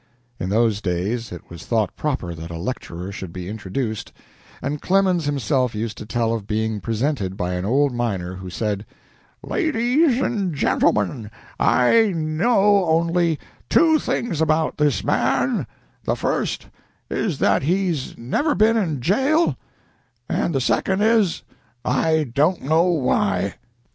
In 0.39 0.49
those 0.49 0.81
days 0.81 1.31
it 1.31 1.51
was 1.51 1.63
thought 1.63 1.95
proper 1.95 2.33
that 2.33 2.49
a 2.49 2.57
lecturer 2.57 3.11
should 3.11 3.31
be 3.31 3.47
introduced, 3.47 4.11
and 4.59 4.81
Clemens 4.81 5.25
himself 5.25 5.75
used 5.75 5.95
to 5.99 6.07
tell 6.07 6.33
of 6.33 6.47
being 6.47 6.81
presented 6.81 7.37
by 7.37 7.53
an 7.53 7.65
old 7.65 7.93
miner, 7.93 8.33
who 8.37 8.49
said: 8.49 8.83
"Ladies 9.43 10.19
and 10.19 10.55
gentlemen, 10.55 11.29
I 11.59 12.13
know 12.15 12.83
only 12.85 13.37
two 13.69 13.99
things 13.99 14.41
about 14.41 14.77
this 14.79 15.03
man: 15.03 15.67
the 16.03 16.15
first 16.15 16.65
is 17.11 17.37
that 17.37 17.61
he's 17.61 18.17
never 18.17 18.55
been 18.55 18.77
in 18.77 19.01
jail, 19.01 19.55
and 20.27 20.55
the 20.55 20.61
second 20.61 21.03
is, 21.03 21.43
I 21.85 22.23
don't 22.33 22.63
know 22.63 22.85
why." 22.85 23.53